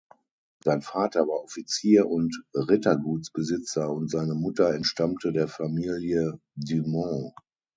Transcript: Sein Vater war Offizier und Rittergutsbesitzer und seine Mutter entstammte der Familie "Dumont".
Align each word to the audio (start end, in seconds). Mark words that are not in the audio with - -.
Sein 0.63 0.81
Vater 0.81 1.27
war 1.27 1.43
Offizier 1.43 2.07
und 2.09 2.35
Rittergutsbesitzer 2.55 3.91
und 3.93 4.09
seine 4.09 4.33
Mutter 4.33 4.73
entstammte 4.73 5.31
der 5.31 5.47
Familie 5.47 6.39
"Dumont". 6.55 7.33